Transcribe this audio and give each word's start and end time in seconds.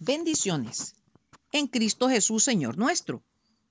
Bendiciones 0.00 0.96
en 1.52 1.68
Cristo 1.68 2.08
Jesús, 2.08 2.42
Señor 2.42 2.76
nuestro. 2.76 3.22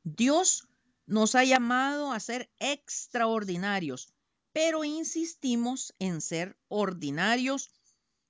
Dios 0.03 0.67
nos 1.05 1.35
ha 1.35 1.43
llamado 1.43 2.13
a 2.13 2.19
ser 2.19 2.49
extraordinarios, 2.59 4.13
pero 4.53 4.85
insistimos 4.85 5.93
en 5.99 6.21
ser 6.21 6.57
ordinarios 6.69 7.71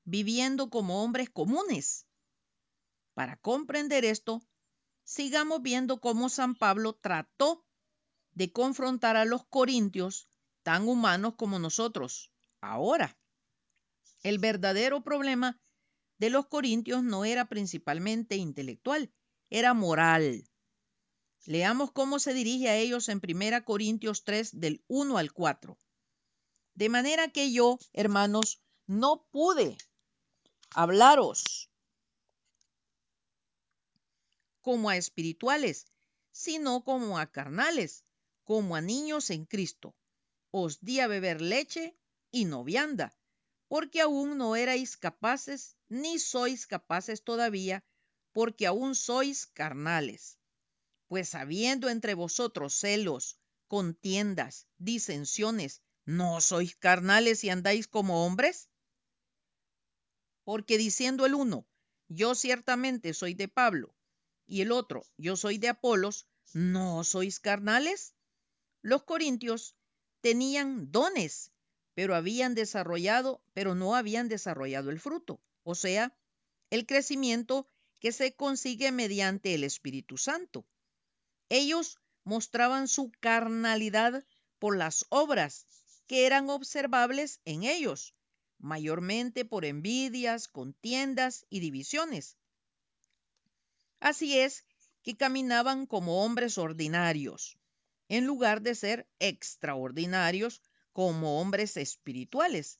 viviendo 0.05 0.71
como 0.71 1.03
hombres 1.03 1.29
comunes. 1.29 2.07
Para 3.13 3.37
comprender 3.37 4.05
esto, 4.05 4.41
sigamos 5.03 5.61
viendo 5.61 6.01
cómo 6.01 6.29
San 6.29 6.55
Pablo 6.55 6.93
trató 6.93 7.63
de 8.33 8.51
confrontar 8.51 9.17
a 9.17 9.25
los 9.25 9.45
corintios 9.45 10.27
tan 10.63 10.87
humanos 10.87 11.35
como 11.35 11.59
nosotros 11.59 12.31
ahora. 12.59 13.15
El 14.23 14.39
verdadero 14.39 15.03
problema 15.03 15.59
de 16.17 16.29
los 16.29 16.47
corintios 16.47 17.03
no 17.03 17.25
era 17.25 17.45
principalmente 17.45 18.35
intelectual, 18.35 19.11
era 19.49 19.73
moral. 19.73 20.49
Leamos 21.45 21.91
cómo 21.91 22.19
se 22.19 22.33
dirige 22.33 22.69
a 22.69 22.77
ellos 22.77 23.09
en 23.09 23.21
1 23.21 23.65
Corintios 23.65 24.23
3 24.23 24.59
del 24.59 24.83
1 24.87 25.17
al 25.17 25.33
4. 25.33 25.77
De 26.75 26.89
manera 26.89 27.27
que 27.27 27.51
yo, 27.51 27.77
hermanos, 27.91 28.61
no 28.87 29.27
pude 29.31 29.77
hablaros 30.71 31.69
como 34.61 34.89
a 34.89 34.97
espirituales, 34.97 35.85
sino 36.31 36.83
como 36.83 37.19
a 37.19 37.27
carnales, 37.31 38.05
como 38.43 38.75
a 38.75 38.81
niños 38.81 39.29
en 39.29 39.45
Cristo. 39.45 39.95
Os 40.51 40.79
di 40.79 40.99
a 40.99 41.07
beber 41.07 41.41
leche 41.41 41.97
y 42.31 42.45
no 42.45 42.63
vianda, 42.63 43.15
porque 43.67 44.01
aún 44.01 44.37
no 44.37 44.55
erais 44.55 44.97
capaces, 44.97 45.75
ni 45.93 46.19
sois 46.19 46.67
capaces 46.67 47.23
todavía, 47.23 47.85
porque 48.31 48.65
aún 48.65 48.95
sois 48.95 49.45
carnales. 49.45 50.39
Pues 51.07 51.35
habiendo 51.35 51.87
entre 51.89 52.15
vosotros 52.15 52.73
celos, 52.73 53.37
contiendas, 53.67 54.67
disensiones, 54.77 55.81
¿no 56.05 56.41
sois 56.41 56.75
carnales 56.75 57.43
y 57.43 57.49
andáis 57.49 57.87
como 57.87 58.25
hombres? 58.25 58.69
Porque 60.43 60.77
diciendo 60.77 61.25
el 61.25 61.35
uno, 61.35 61.67
yo 62.09 62.35
ciertamente 62.35 63.13
soy 63.13 63.35
de 63.35 63.47
Pablo, 63.47 63.95
y 64.45 64.61
el 64.61 64.71
otro, 64.71 65.05
yo 65.17 65.37
soy 65.37 65.57
de 65.57 65.69
Apolos, 65.69 66.27
¿no 66.53 67.03
sois 67.03 67.39
carnales? 67.39 68.15
Los 68.81 69.03
corintios 69.03 69.77
tenían 70.21 70.91
dones, 70.91 71.52
pero 71.93 72.15
habían 72.15 72.55
desarrollado, 72.55 73.41
pero 73.53 73.75
no 73.75 73.95
habían 73.95 74.27
desarrollado 74.27 74.89
el 74.89 74.99
fruto, 74.99 75.41
o 75.63 75.75
sea, 75.75 76.15
el 76.69 76.85
crecimiento 76.85 77.67
que 77.99 78.11
se 78.11 78.33
consigue 78.35 78.91
mediante 78.91 79.53
el 79.53 79.63
Espíritu 79.63 80.17
Santo. 80.17 80.65
Ellos 81.49 81.99
mostraban 82.23 82.87
su 82.87 83.11
carnalidad 83.19 84.25
por 84.59 84.77
las 84.77 85.05
obras 85.09 85.67
que 86.07 86.25
eran 86.25 86.49
observables 86.49 87.39
en 87.45 87.63
ellos, 87.63 88.13
mayormente 88.57 89.45
por 89.45 89.65
envidias, 89.65 90.47
contiendas 90.47 91.45
y 91.49 91.59
divisiones. 91.59 92.37
Así 93.99 94.39
es 94.39 94.65
que 95.01 95.15
caminaban 95.15 95.85
como 95.85 96.23
hombres 96.23 96.57
ordinarios, 96.57 97.57
en 98.09 98.25
lugar 98.25 98.61
de 98.61 98.75
ser 98.75 99.07
extraordinarios 99.19 100.61
como 100.93 101.41
hombres 101.41 101.75
espirituales, 101.77 102.79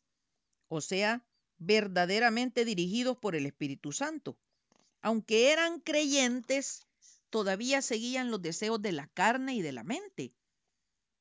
o 0.69 0.81
sea, 0.81 1.25
verdaderamente 1.57 2.65
dirigidos 2.65 3.17
por 3.17 3.35
el 3.35 3.45
Espíritu 3.45 3.91
Santo. 3.91 4.37
Aunque 5.01 5.51
eran 5.51 5.79
creyentes, 5.79 6.87
todavía 7.29 7.81
seguían 7.81 8.31
los 8.31 8.41
deseos 8.41 8.81
de 8.81 8.91
la 8.91 9.07
carne 9.07 9.55
y 9.55 9.61
de 9.61 9.71
la 9.71 9.83
mente, 9.83 10.33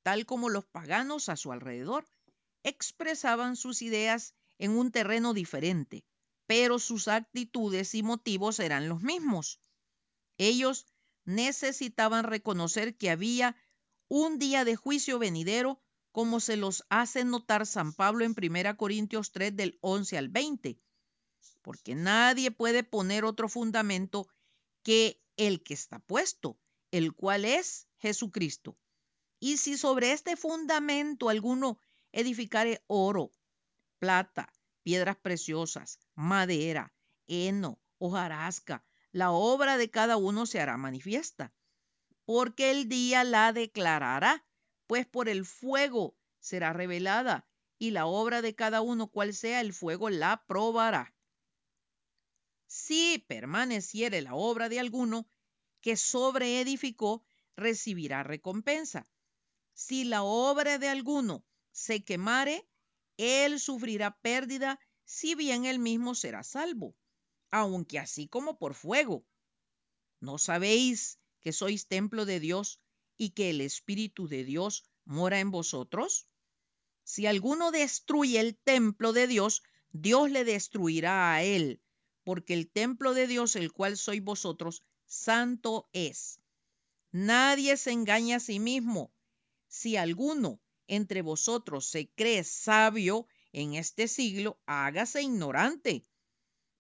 tal 0.03 0.27
como 0.27 0.49
los 0.49 0.65
paganos 0.65 1.29
a 1.29 1.37
su 1.37 1.53
alrededor 1.53 2.07
expresaban 2.63 3.57
sus 3.57 3.83
ideas 3.83 4.35
en 4.59 4.73
un 4.73 4.93
terreno 4.93 5.35
diferente, 5.35 6.05
pero 6.47 6.79
sus 6.79 7.09
actitudes 7.09 7.95
y 7.95 8.03
motivos 8.03 8.61
eran 8.61 8.89
los 8.89 9.03
mismos. 9.03 9.61
Ellos 10.39 10.87
necesitaban 11.25 12.25
reconocer 12.25 12.97
que 12.97 13.11
había 13.11 13.57
un 14.09 14.39
día 14.39 14.65
de 14.65 14.77
juicio 14.77 15.19
venidero, 15.19 15.81
como 16.13 16.41
se 16.41 16.57
los 16.57 16.85
hace 16.91 17.25
notar 17.25 17.67
San 17.67 17.95
Pablo 17.95 18.25
en 18.25 18.35
1 18.37 18.77
Corintios 18.77 19.33
3 19.33 19.57
del 19.57 19.79
11 19.81 20.19
al 20.19 20.29
20, 20.29 20.79
porque 21.63 21.95
nadie 21.95 22.51
puede 22.51 22.85
poner 22.85 23.25
otro 23.25 23.49
fundamento 23.49 24.29
que 24.83 25.23
el 25.37 25.63
que 25.63 25.75
está 25.75 25.99
puesto, 25.99 26.59
el 26.91 27.15
cual 27.15 27.45
es 27.45 27.89
Jesucristo. 27.99 28.79
Y 29.41 29.57
si 29.57 29.77
sobre 29.77 30.13
este 30.13 30.37
fundamento 30.37 31.29
alguno 31.29 31.79
edificare 32.13 32.85
oro, 32.87 33.33
plata, 33.99 34.53
piedras 34.83 35.17
preciosas, 35.17 35.99
madera, 36.15 36.93
heno, 37.27 37.81
hojarasca, 37.99 38.85
la 39.13 39.31
obra 39.31 39.79
de 39.79 39.91
cada 39.91 40.17
uno 40.17 40.47
se 40.47 40.61
hará 40.61 40.77
manifiesta, 40.77 41.55
porque 42.25 42.71
el 42.71 42.89
día 42.89 43.25
la 43.25 43.53
declarará, 43.53 44.45
pues 44.93 45.07
por 45.07 45.31
el 45.31 45.47
fuego 45.47 46.19
será 46.39 46.75
revelada, 46.75 47.49
y 47.79 47.93
la 47.93 48.05
obra 48.05 48.43
de 48.43 48.55
cada 48.55 48.83
uno 48.83 49.09
cual 49.09 49.33
sea 49.33 49.63
el 49.63 49.73
fuego 49.73 50.11
la 50.11 50.45
probará. 50.47 51.15
Si 52.67 53.25
permaneciere 53.27 54.21
la 54.21 54.35
obra 54.35 54.69
de 54.69 54.81
alguno 54.81 55.27
que 55.81 55.97
sobreedificó, 55.97 57.25
recibirá 57.57 58.23
recompensa. 58.23 59.09
Si 59.73 60.05
la 60.05 60.25
obra 60.25 60.77
de 60.77 60.91
alguno 60.91 61.43
se 61.71 62.05
quemare, 62.05 62.69
él 63.17 63.61
sufrirá 63.61 64.19
pérdida, 64.21 64.79
si 65.05 65.35
bien 65.35 65.65
él 65.65 65.79
mismo 65.79 66.15
será 66.15 66.43
salvo, 66.43 66.95
aunque 67.51 67.99
así 67.99 68.29
como 68.29 68.59
por 68.59 68.75
fuego. 68.75 69.25
¿No 70.21 70.37
sabéis 70.37 71.19
que 71.41 71.53
sois 71.55 71.87
templo 71.87 72.27
de 72.27 72.41
Dios 72.41 72.83
y 73.17 73.31
que 73.31 73.51
el 73.51 73.61
Espíritu 73.61 74.29
de 74.29 74.45
Dios 74.45 74.85
mora 75.05 75.41
en 75.41 75.51
vosotros? 75.51 76.27
Si 77.05 77.27
alguno 77.27 77.71
destruye 77.71 78.41
el 78.41 78.57
templo 78.57 79.13
de 79.13 79.27
Dios, 79.27 79.63
Dios 79.91 80.31
le 80.31 80.45
destruirá 80.45 81.35
a 81.35 81.43
él, 81.43 81.83
porque 82.25 82.55
el 82.55 82.71
templo 82.71 83.15
de 83.15 83.27
Dios, 83.27 83.57
el 83.57 83.73
cual 83.73 83.97
sois 83.97 84.23
vosotros, 84.23 84.83
santo 85.07 85.89
es. 85.93 86.41
Nadie 87.11 87.77
se 87.77 87.91
engaña 87.93 88.37
a 88.37 88.41
sí 88.41 88.59
mismo. 88.59 89.13
Si 89.69 89.97
alguno 89.97 90.61
entre 90.87 91.23
vosotros 91.23 91.87
se 91.87 92.09
cree 92.11 92.45
sabio 92.45 93.27
en 93.53 93.75
este 93.75 94.09
siglo, 94.09 94.59
hágase 94.67 95.23
ignorante, 95.23 96.05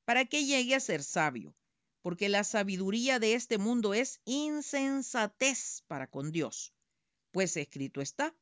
para 0.04 0.24
que 0.24 0.44
llegue 0.44 0.74
a 0.74 0.80
ser 0.80 1.02
sabio, 1.02 1.54
porque 2.02 2.28
la 2.28 2.44
sabiduría 2.44 3.18
de 3.18 3.34
este 3.34 3.58
mundo 3.58 3.94
es 3.94 4.20
insensatez 4.24 5.84
para 5.86 6.08
con 6.08 6.32
Dios. 6.32 6.74
Pues 7.30 7.56
escrito 7.56 8.00
está, 8.00 8.34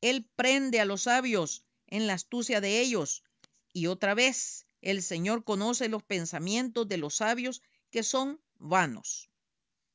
Él 0.00 0.28
prende 0.36 0.80
a 0.80 0.84
los 0.84 1.02
sabios 1.02 1.64
en 1.86 2.06
la 2.06 2.14
astucia 2.14 2.60
de 2.60 2.80
ellos, 2.80 3.22
y 3.72 3.86
otra 3.86 4.14
vez 4.14 4.66
el 4.82 5.02
Señor 5.02 5.44
conoce 5.44 5.88
los 5.88 6.02
pensamientos 6.02 6.88
de 6.88 6.98
los 6.98 7.16
sabios 7.16 7.62
que 7.90 8.02
son 8.02 8.40
vanos. 8.58 9.30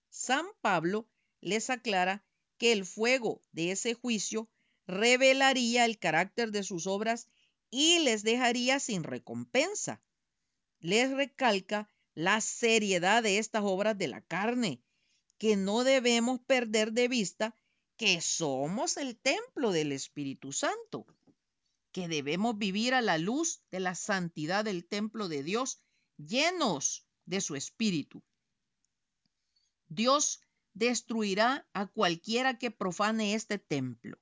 San 0.09 0.45
Pablo 0.61 1.07
les 1.41 1.69
aclara 1.69 2.25
que 2.57 2.71
el 2.71 2.85
fuego 2.85 3.43
de 3.51 3.71
ese 3.71 3.93
juicio 3.93 4.49
revelaría 4.87 5.85
el 5.85 5.99
carácter 5.99 6.51
de 6.51 6.63
sus 6.63 6.87
obras 6.87 7.27
y 7.69 7.99
les 7.99 8.23
dejaría 8.23 8.79
sin 8.79 9.03
recompensa. 9.03 10.01
Les 10.79 11.11
recalca 11.11 11.87
la 12.19 12.41
seriedad 12.41 13.23
de 13.23 13.37
estas 13.37 13.63
obras 13.63 13.97
de 13.97 14.09
la 14.09 14.19
carne, 14.19 14.83
que 15.37 15.55
no 15.55 15.85
debemos 15.85 16.41
perder 16.41 16.91
de 16.91 17.07
vista 17.07 17.57
que 17.95 18.19
somos 18.19 18.97
el 18.97 19.17
templo 19.17 19.71
del 19.71 19.93
Espíritu 19.93 20.51
Santo, 20.51 21.07
que 21.93 22.09
debemos 22.09 22.57
vivir 22.57 22.93
a 22.93 23.01
la 23.01 23.17
luz 23.17 23.61
de 23.71 23.79
la 23.79 23.95
santidad 23.95 24.65
del 24.65 24.85
templo 24.85 25.29
de 25.29 25.43
Dios, 25.43 25.81
llenos 26.17 27.07
de 27.25 27.39
su 27.39 27.55
Espíritu. 27.55 28.21
Dios 29.87 30.41
destruirá 30.73 31.69
a 31.71 31.87
cualquiera 31.87 32.57
que 32.57 32.69
profane 32.69 33.33
este 33.33 33.59
templo. 33.59 34.19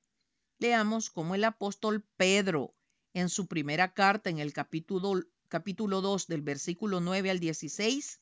Leamos 0.59 1.09
como 1.09 1.33
el 1.33 1.43
apóstol 1.45 2.07
Pedro 2.15 2.75
en 3.15 3.29
su 3.29 3.47
primera 3.47 3.95
carta 3.95 4.29
en 4.29 4.37
el 4.37 4.53
capítulo, 4.53 5.23
capítulo 5.47 6.01
2 6.01 6.27
del 6.27 6.41
versículo 6.41 6.99
9 6.99 7.31
al 7.31 7.39
16, 7.39 8.19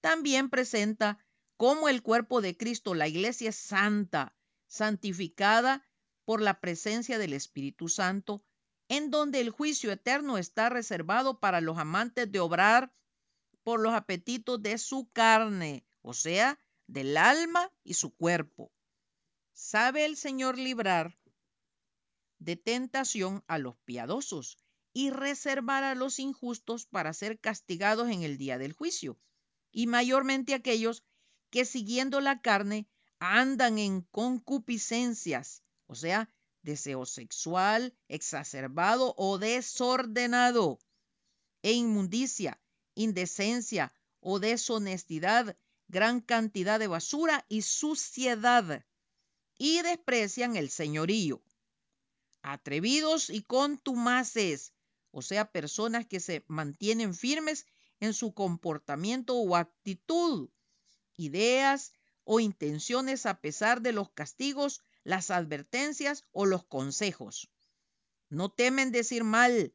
también 0.00 0.50
presenta 0.50 1.18
cómo 1.56 1.88
el 1.88 2.02
cuerpo 2.02 2.40
de 2.40 2.56
Cristo, 2.56 2.94
la 2.94 3.08
iglesia 3.08 3.50
es 3.50 3.56
santa, 3.56 4.36
santificada 4.66 5.86
por 6.24 6.40
la 6.40 6.60
presencia 6.60 7.18
del 7.18 7.32
Espíritu 7.32 7.88
Santo, 7.88 8.44
en 8.88 9.10
donde 9.10 9.40
el 9.40 9.50
juicio 9.50 9.90
eterno 9.90 10.38
está 10.38 10.68
reservado 10.68 11.40
para 11.40 11.60
los 11.60 11.78
amantes 11.78 12.30
de 12.30 12.40
obrar 12.40 12.92
por 13.62 13.80
los 13.80 13.94
apetitos 13.94 14.62
de 14.62 14.78
su 14.78 15.10
carne, 15.12 15.84
o 16.02 16.14
sea, 16.14 16.60
del 16.86 17.16
alma 17.16 17.72
y 17.82 17.94
su 17.94 18.14
cuerpo. 18.14 18.72
Sabe 19.52 20.04
el 20.04 20.16
Señor 20.16 20.58
librar 20.58 21.18
de 22.38 22.56
tentación 22.56 23.42
a 23.48 23.58
los 23.58 23.76
piadosos 23.78 24.58
y 24.98 25.10
reservar 25.10 25.84
a 25.84 25.94
los 25.94 26.18
injustos 26.18 26.86
para 26.86 27.12
ser 27.12 27.38
castigados 27.38 28.08
en 28.08 28.22
el 28.22 28.38
día 28.38 28.56
del 28.56 28.72
juicio, 28.72 29.20
y 29.70 29.88
mayormente 29.88 30.54
aquellos 30.54 31.04
que 31.50 31.66
siguiendo 31.66 32.22
la 32.22 32.40
carne 32.40 32.88
andan 33.18 33.76
en 33.76 34.00
concupiscencias, 34.10 35.62
o 35.86 35.94
sea, 35.94 36.30
deseo 36.62 37.04
sexual 37.04 37.94
exacerbado 38.08 39.14
o 39.18 39.36
desordenado, 39.36 40.78
e 41.60 41.72
inmundicia, 41.72 42.58
indecencia 42.94 43.92
o 44.20 44.40
deshonestidad, 44.40 45.58
gran 45.88 46.22
cantidad 46.22 46.78
de 46.78 46.86
basura 46.86 47.44
y 47.50 47.60
suciedad, 47.60 48.82
y 49.58 49.82
desprecian 49.82 50.56
el 50.56 50.70
señorío. 50.70 51.42
Atrevidos 52.40 53.28
y 53.28 53.42
contumaces, 53.42 54.72
o 55.16 55.22
sea, 55.22 55.50
personas 55.50 56.06
que 56.06 56.20
se 56.20 56.44
mantienen 56.46 57.14
firmes 57.14 57.64
en 58.00 58.12
su 58.12 58.34
comportamiento 58.34 59.34
o 59.34 59.56
actitud, 59.56 60.50
ideas 61.16 61.94
o 62.24 62.38
intenciones 62.38 63.24
a 63.24 63.40
pesar 63.40 63.80
de 63.80 63.92
los 63.92 64.10
castigos, 64.10 64.82
las 65.04 65.30
advertencias 65.30 66.24
o 66.32 66.44
los 66.44 66.66
consejos. 66.66 67.50
No 68.28 68.50
temen 68.50 68.92
decir 68.92 69.24
mal 69.24 69.72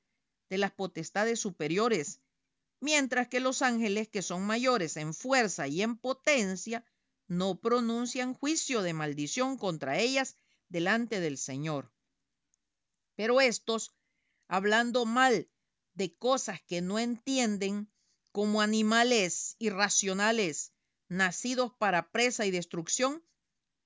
de 0.47 0.57
las 0.59 0.73
potestades 0.73 1.39
superiores, 1.39 2.19
mientras 2.79 3.27
que 3.27 3.39
los 3.39 3.63
ángeles 3.63 4.09
que 4.09 4.21
son 4.21 4.45
mayores 4.45 4.95
en 4.95 5.15
fuerza 5.15 5.67
y 5.67 5.81
en 5.81 5.97
potencia 5.97 6.85
no 7.27 7.59
pronuncian 7.59 8.35
juicio 8.35 8.83
de 8.83 8.93
maldición 8.93 9.57
contra 9.57 9.97
ellas 9.97 10.35
delante 10.69 11.19
del 11.19 11.39
Señor. 11.39 11.91
Pero 13.15 13.41
estos, 13.41 13.91
hablando 14.51 15.05
mal 15.05 15.49
de 15.93 16.13
cosas 16.17 16.59
que 16.67 16.81
no 16.81 16.99
entienden, 16.99 17.89
como 18.33 18.61
animales 18.61 19.55
irracionales, 19.59 20.73
nacidos 21.07 21.71
para 21.79 22.11
presa 22.11 22.45
y 22.45 22.51
destrucción, 22.51 23.23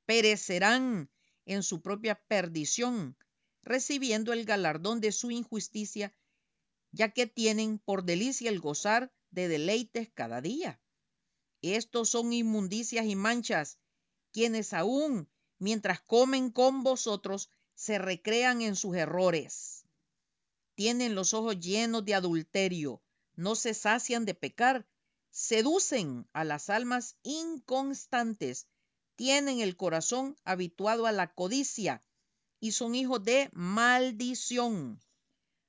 perecerán 0.08 1.12
en 1.46 1.62
su 1.62 1.84
propia 1.84 2.16
perdición, 2.28 3.16
recibiendo 3.62 4.34
el 4.34 4.44
galardón 4.44 5.02
de 5.02 5.12
su 5.12 5.30
injusticia, 5.30 6.16
ya 6.92 7.12
que 7.12 7.28
tienen 7.28 7.78
por 7.78 8.04
delicia 8.04 8.50
el 8.50 8.60
gozar 8.60 9.14
de 9.30 9.48
deleites 9.48 10.10
cada 10.16 10.42
día. 10.42 10.82
Estos 11.62 12.10
son 12.10 12.34
inmundicias 12.34 13.06
y 13.06 13.16
manchas, 13.16 13.78
quienes 14.32 14.74
aún 14.74 15.30
mientras 15.60 16.02
comen 16.02 16.50
con 16.50 16.82
vosotros 16.82 17.52
se 17.76 18.00
recrean 18.00 18.64
en 18.64 18.76
sus 18.76 18.96
errores. 18.96 19.85
Tienen 20.75 21.16
los 21.16 21.33
ojos 21.33 21.60
llenos 21.60 22.06
de 22.06 22.13
adulterio, 22.16 23.01
no 23.36 23.56
se 23.56 23.74
sacian 23.74 24.25
de 24.25 24.33
pecar, 24.33 24.86
seducen 25.31 26.27
a 26.33 26.44
las 26.44 26.69
almas 26.69 27.18
inconstantes, 27.24 28.68
tienen 29.16 29.60
el 29.60 29.77
corazón 29.77 30.38
habituado 30.44 31.06
a 31.06 31.12
la 31.12 31.33
codicia 31.33 32.04
y 32.60 32.74
son 32.74 32.95
hijos 32.95 33.24
de 33.24 33.50
maldición. 33.54 35.01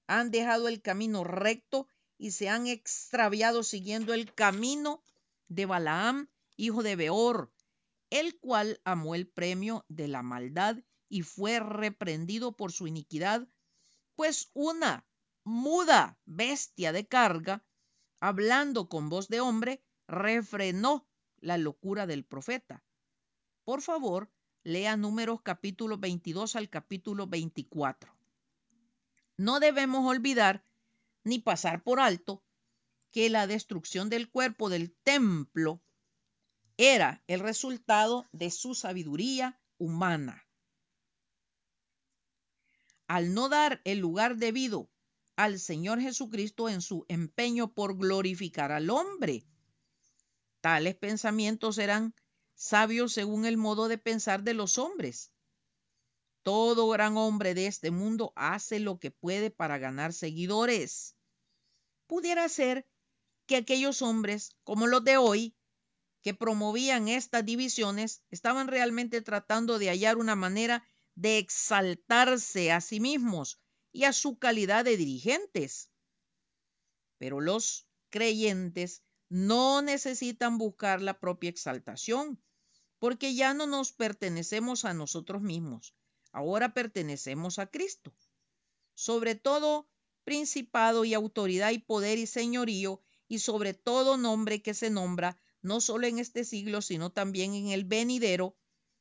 Han 0.09 0.31
dejado 0.31 0.69
el 0.69 0.83
camino 0.83 1.25
recto 1.25 1.89
y 2.19 2.33
se 2.33 2.49
han 2.49 2.67
extraviado 2.67 3.63
siguiendo 3.63 4.15
el 4.15 4.33
camino 4.35 5.03
de 5.49 5.67
Balaam, 5.67 6.29
hijo 6.57 6.83
de 6.83 6.97
Beor, 6.97 7.53
el 8.11 8.39
cual 8.39 8.81
amó 8.85 9.15
el 9.15 9.29
premio 9.29 9.85
de 9.89 10.09
la 10.09 10.23
maldad 10.23 10.79
y 11.09 11.23
fue 11.23 11.61
reprendido 11.61 12.57
por 12.57 12.73
su 12.73 12.87
iniquidad, 12.87 13.47
pues 14.17 14.51
una 14.55 15.07
muda 15.45 16.19
bestia 16.25 16.93
de 16.93 17.07
carga, 17.07 17.65
hablando 18.19 18.89
con 18.89 19.09
voz 19.09 19.29
de 19.29 19.41
hombre, 19.41 19.85
refrenó 20.09 21.07
la 21.39 21.59
locura 21.59 22.07
del 22.07 22.25
profeta. 22.25 22.83
Por 23.65 23.83
favor, 23.83 24.33
lea 24.65 24.97
números 24.97 25.43
capítulo 25.43 25.99
22 25.99 26.57
al 26.57 26.69
capítulo 26.71 27.27
24. 27.27 28.17
No 29.37 29.61
debemos 29.61 30.05
olvidar 30.07 30.65
ni 31.23 31.39
pasar 31.39 31.83
por 31.83 32.01
alto 32.01 32.43
que 33.11 33.29
la 33.29 33.47
destrucción 33.47 34.09
del 34.09 34.31
cuerpo 34.31 34.71
del 34.71 34.93
templo 34.93 35.83
era 36.79 37.23
el 37.27 37.41
resultado 37.41 38.27
de 38.33 38.51
su 38.51 38.75
sabiduría 38.75 39.61
humana. 39.79 40.46
Al 43.07 43.35
no 43.35 43.49
dar 43.49 43.81
el 43.85 43.99
lugar 43.99 44.37
debido 44.37 44.91
al 45.37 45.61
Señor 45.61 46.01
Jesucristo 46.01 46.69
en 46.69 46.81
su 46.81 47.05
empeño 47.09 47.73
por 47.73 47.97
glorificar 47.97 48.73
al 48.73 48.91
hombre, 48.91 49.47
tales 50.61 50.97
pensamientos 50.97 51.79
eran 51.79 52.15
sabios 52.55 53.13
según 53.13 53.45
el 53.45 53.57
modo 53.57 53.89
de 53.89 53.99
pensar 53.99 54.43
de 54.43 54.55
los 54.55 54.79
hombres. 54.79 55.31
Todo 56.43 56.89
gran 56.89 57.17
hombre 57.17 57.55
de 57.55 57.67
este 57.67 57.91
mundo 57.91 58.33
hace 58.35 58.81
lo 58.81 58.99
que 58.99 59.11
puede 59.11 59.51
para 59.51 59.79
ganar 59.79 60.13
seguidores. 60.13 61.17
Pudiera 62.07 62.49
ser 62.49 62.89
que 63.47 63.57
aquellos 63.57 64.03
hombres, 64.03 64.57
como 64.65 64.87
los 64.87 65.05
de 65.05 65.17
hoy, 65.17 65.57
que 66.23 66.35
promovían 66.35 67.09
estas 67.09 67.45
divisiones, 67.45 68.23
estaban 68.31 68.69
realmente 68.69 69.21
tratando 69.23 69.79
de 69.79 69.89
hallar 69.89 70.17
una 70.17 70.35
manera 70.35 70.85
de 71.17 71.39
exaltarse 71.39 72.71
a 72.71 72.81
sí 72.81 73.01
mismos 73.01 73.59
y 73.91 74.05
a 74.05 74.13
su 74.13 74.39
calidad 74.39 74.85
de 74.85 74.97
dirigentes. 74.97 75.91
Pero 77.19 77.41
los 77.41 77.89
creyentes 78.11 79.03
no 79.29 79.83
necesitan 79.83 80.59
buscar 80.59 81.03
la 81.03 81.19
propia 81.19 81.51
exaltación, 81.51 82.41
porque 82.99 83.35
ya 83.35 83.55
no 83.55 83.67
nos 83.67 83.93
pertenecemos 83.93 84.85
a 84.85 84.95
nosotros 84.95 85.43
mismos, 85.43 85.95
ahora 86.33 86.75
pertenecemos 86.75 87.59
a 87.59 87.67
Cristo. 87.67 88.15
Sobre 88.95 89.35
todo 89.35 89.89
principado 90.25 91.05
y 91.05 91.15
autoridad 91.15 91.71
y 91.71 91.79
poder 91.79 92.19
y 92.19 92.27
señorío 92.27 93.03
y 93.29 93.39
sobre 93.41 93.75
todo 93.75 94.17
nombre 94.17 94.63
que 94.63 94.75
se 94.75 94.91
nombra, 94.91 95.39
no 95.63 95.81
solo 95.81 96.07
en 96.07 96.19
este 96.19 96.45
siglo, 96.45 96.83
sino 96.83 97.11
también 97.11 97.55
en 97.55 97.69
el 97.69 97.85
venidero, 97.85 98.57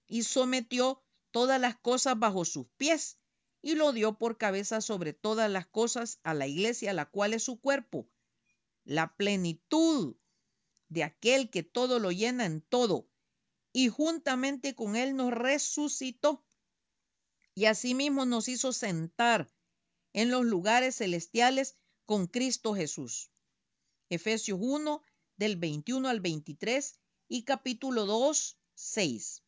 y 0.07 0.23
sometió 0.23 1.04
todas 1.35 1.59
las 1.59 1.75
cosas 1.75 2.17
bajo 2.17 2.45
sus 2.45 2.65
pies, 2.77 3.19
y 3.61 3.75
lo 3.75 3.91
dio 3.91 4.17
por 4.17 4.37
cabeza 4.37 4.79
sobre 4.79 5.11
todas 5.11 5.51
las 5.51 5.67
cosas 5.67 6.21
a 6.23 6.33
la 6.33 6.47
iglesia, 6.47 6.93
la 6.93 7.09
cual 7.11 7.33
es 7.33 7.43
su 7.43 7.59
cuerpo, 7.59 8.07
la 8.85 9.17
plenitud 9.17 10.15
de 10.87 11.03
aquel 11.03 11.49
que 11.49 11.61
todo 11.61 11.99
lo 11.99 12.13
llena 12.13 12.45
en 12.45 12.61
todo, 12.61 13.09
y 13.73 13.89
juntamente 13.89 14.75
con 14.75 14.95
él 14.95 15.17
nos 15.17 15.33
resucitó, 15.33 16.45
y 17.53 17.65
asimismo 17.65 18.25
nos 18.25 18.47
hizo 18.47 18.71
sentar 18.71 19.53
en 20.13 20.31
los 20.31 20.45
lugares 20.45 20.95
celestiales 20.95 21.75
con 22.05 22.27
Cristo 22.27 22.75
Jesús. 22.75 23.29
Efesios 24.09 24.57
1 24.61 25.03
del 25.35 25.57
21 25.57 26.07
al 26.07 26.21
23 26.21 26.97
y 27.27 27.43
capítulo 27.43 28.05
2, 28.05 28.57
6. 28.75 29.43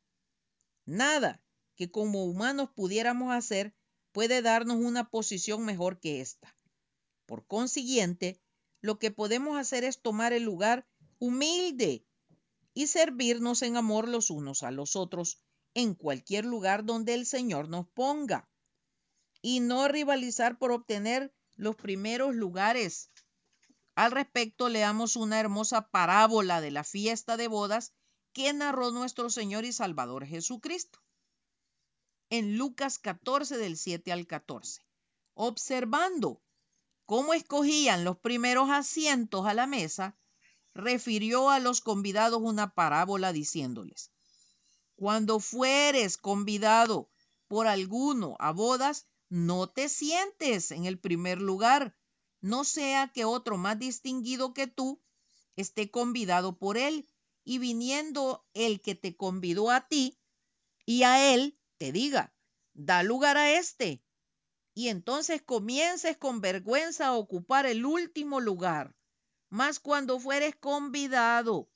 Nada 0.83 1.46
que 1.77 1.89
como 1.89 2.25
humanos 2.25 2.69
pudiéramos 2.75 3.33
hacer 3.33 3.73
puede 4.11 4.41
darnos 4.41 4.77
una 4.77 5.09
posición 5.09 5.63
mejor 5.63 5.99
que 5.99 6.19
esta. 6.19 6.53
Por 7.25 7.45
consiguiente, 7.45 8.41
lo 8.81 8.99
que 8.99 9.11
podemos 9.11 9.57
hacer 9.57 9.83
es 9.83 10.01
tomar 10.01 10.33
el 10.33 10.43
lugar 10.43 10.87
humilde 11.19 12.05
y 12.73 12.87
servirnos 12.87 13.61
en 13.61 13.77
amor 13.77 14.07
los 14.07 14.29
unos 14.29 14.63
a 14.63 14.71
los 14.71 14.95
otros 14.95 15.39
en 15.73 15.93
cualquier 15.93 16.45
lugar 16.45 16.83
donde 16.83 17.13
el 17.13 17.25
Señor 17.25 17.69
nos 17.69 17.87
ponga 17.87 18.49
y 19.41 19.59
no 19.59 19.87
rivalizar 19.87 20.57
por 20.57 20.71
obtener 20.71 21.33
los 21.55 21.75
primeros 21.75 22.35
lugares. 22.35 23.11
Al 23.95 24.11
respecto, 24.11 24.69
leamos 24.69 25.15
una 25.15 25.39
hermosa 25.39 25.89
parábola 25.89 26.61
de 26.61 26.71
la 26.71 26.83
fiesta 26.83 27.37
de 27.37 27.47
bodas 27.47 27.93
que 28.33 28.53
narró 28.53 28.91
nuestro 28.91 29.29
Señor 29.29 29.65
y 29.65 29.71
Salvador 29.71 30.25
Jesucristo. 30.25 30.99
En 32.29 32.57
Lucas 32.57 32.99
14 32.99 33.57
del 33.57 33.77
7 33.77 34.11
al 34.11 34.27
14. 34.27 34.81
Observando 35.33 36.41
cómo 37.05 37.33
escogían 37.33 38.03
los 38.03 38.17
primeros 38.17 38.69
asientos 38.69 39.45
a 39.45 39.53
la 39.53 39.65
mesa, 39.65 40.17
refirió 40.73 41.49
a 41.49 41.59
los 41.59 41.79
convidados 41.79 42.41
una 42.41 42.73
parábola 42.73 43.31
diciéndoles, 43.31 44.11
cuando 44.97 45.39
fueres 45.39 46.17
convidado 46.17 47.09
por 47.47 47.67
alguno 47.67 48.35
a 48.39 48.51
bodas, 48.51 49.07
no 49.29 49.69
te 49.69 49.87
sientes 49.87 50.71
en 50.71 50.85
el 50.85 50.99
primer 50.99 51.41
lugar, 51.41 51.95
no 52.41 52.63
sea 52.63 53.07
que 53.13 53.23
otro 53.23 53.57
más 53.57 53.79
distinguido 53.79 54.53
que 54.53 54.67
tú 54.67 55.01
esté 55.55 55.89
convidado 55.89 56.57
por 56.57 56.77
él 56.77 57.07
y 57.43 57.59
viniendo 57.59 58.45
el 58.53 58.81
que 58.81 58.95
te 58.95 59.15
convidó 59.15 59.71
a 59.71 59.87
ti 59.87 60.19
y 60.85 61.03
a 61.03 61.33
él 61.33 61.57
te 61.77 61.91
diga, 61.91 62.33
da 62.73 63.03
lugar 63.03 63.37
a 63.37 63.57
este. 63.57 64.03
Y 64.73 64.89
entonces 64.89 65.41
comiences 65.41 66.17
con 66.17 66.41
vergüenza 66.41 67.07
a 67.07 67.13
ocupar 67.13 67.65
el 67.65 67.85
último 67.85 68.39
lugar. 68.39 68.95
Mas 69.49 69.79
cuando 69.79 70.19
fueres 70.19 70.55
convidado, 70.55 71.69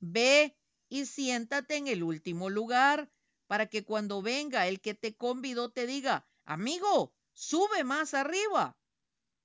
ve 0.00 0.56
y 0.88 1.06
siéntate 1.06 1.76
en 1.76 1.86
el 1.86 2.02
último 2.02 2.50
lugar 2.50 3.10
para 3.46 3.66
que 3.66 3.84
cuando 3.84 4.22
venga 4.22 4.66
el 4.66 4.80
que 4.80 4.94
te 4.94 5.14
convidó 5.14 5.70
te 5.70 5.86
diga, 5.86 6.26
amigo, 6.44 7.14
sube 7.32 7.84
más 7.84 8.14
arriba. 8.14 8.76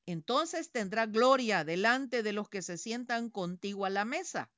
Entonces 0.06 0.72
tendrá 0.72 1.06
gloria 1.06 1.64
delante 1.64 2.24
de 2.24 2.34
los 2.34 2.50
que 2.50 2.62
se 2.62 2.78
sientan 2.78 3.30
contigo 3.30 3.86
a 3.86 3.90
la 3.90 4.06
mesa. 4.06 4.52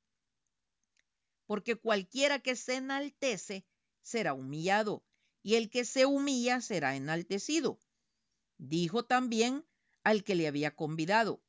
Porque 1.46 1.76
cualquiera 1.76 2.38
que 2.38 2.54
se 2.56 2.76
enaltece 2.76 3.66
será 4.02 4.34
humillado, 4.34 5.04
y 5.42 5.54
el 5.54 5.70
que 5.70 5.84
se 5.84 6.06
humilla 6.06 6.60
será 6.60 6.96
enaltecido. 6.96 7.80
Dijo 8.58 9.04
también 9.04 9.66
al 10.04 10.24
que 10.24 10.34
le 10.34 10.46
había 10.46 10.74
convidado, 10.74 11.42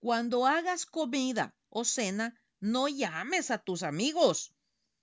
cuando 0.00 0.46
hagas 0.46 0.86
comida 0.86 1.56
o 1.68 1.84
cena, 1.84 2.40
no 2.60 2.88
llames 2.88 3.50
a 3.50 3.58
tus 3.58 3.82
amigos, 3.82 4.54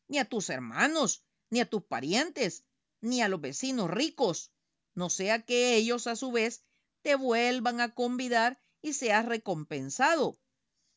ni 0.08 0.20
a 0.20 0.25
tus 0.25 0.50
hermanos, 0.50 1.24
ni 1.50 1.60
a 1.60 1.70
tus 1.70 1.84
parientes, 1.84 2.65
ni 3.01 3.22
a 3.22 3.27
los 3.27 3.41
vecinos 3.41 3.89
ricos, 3.89 4.51
no 4.94 5.10
sea 5.10 5.44
que 5.44 5.75
ellos 5.75 6.08
a 6.08 6.15
su 6.15 6.32
vez 6.32 6.63
te 7.01 7.15
vuelvan 7.15 7.82
a 7.82 7.94
convidar 7.94 8.60
y 8.82 8.94
seas 8.94 9.25
recompensado. 9.25 10.39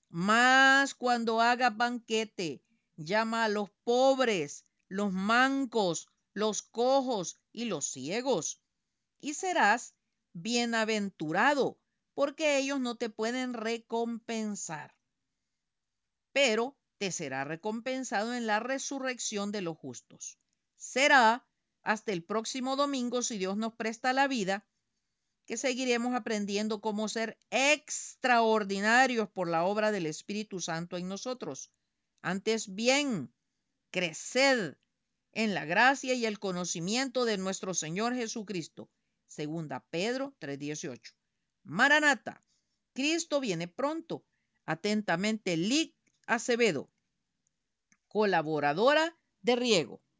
Mas 0.08 0.94
cuando 0.94 1.40
hagas 1.40 1.76
banquete, 1.76 2.62
llama 2.96 3.44
a 3.44 3.48
los 3.48 3.70
pobres, 3.84 4.64
los 4.88 5.12
mancos, 5.12 6.08
los 6.38 6.62
cojos 6.62 7.40
y 7.52 7.64
los 7.64 7.86
ciegos, 7.86 8.60
y 9.20 9.34
serás 9.34 9.96
bienaventurado, 10.32 11.80
porque 12.14 12.58
ellos 12.58 12.78
no 12.78 12.94
te 12.94 13.10
pueden 13.10 13.54
recompensar, 13.54 14.94
pero 16.32 16.76
te 16.98 17.10
será 17.10 17.42
recompensado 17.42 18.34
en 18.34 18.46
la 18.46 18.60
resurrección 18.60 19.50
de 19.50 19.62
los 19.62 19.76
justos. 19.76 20.38
Será 20.76 21.44
hasta 21.82 22.12
el 22.12 22.22
próximo 22.22 22.76
domingo, 22.76 23.22
si 23.22 23.36
Dios 23.38 23.56
nos 23.56 23.74
presta 23.74 24.12
la 24.12 24.28
vida, 24.28 24.64
que 25.44 25.56
seguiremos 25.56 26.14
aprendiendo 26.14 26.80
cómo 26.80 27.08
ser 27.08 27.36
extraordinarios 27.50 29.28
por 29.28 29.48
la 29.48 29.64
obra 29.64 29.90
del 29.90 30.06
Espíritu 30.06 30.60
Santo 30.60 30.96
en 30.98 31.08
nosotros. 31.08 31.72
Antes 32.22 32.74
bien, 32.74 33.34
creced 33.90 34.76
en 35.32 35.54
la 35.54 35.64
gracia 35.64 36.14
y 36.14 36.26
el 36.26 36.38
conocimiento 36.38 37.24
de 37.24 37.38
nuestro 37.38 37.74
Señor 37.74 38.14
Jesucristo. 38.14 38.90
Segunda 39.26 39.84
Pedro 39.90 40.34
3:18. 40.38 41.14
Maranata, 41.64 42.42
Cristo 42.94 43.40
viene 43.40 43.68
pronto. 43.68 44.24
Atentamente, 44.64 45.56
Lic 45.56 45.94
Acevedo, 46.26 46.90
colaboradora 48.06 49.18
de 49.40 49.56
Riego. 49.56 50.02